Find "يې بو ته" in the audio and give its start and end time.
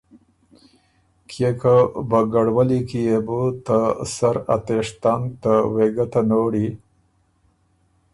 3.09-3.77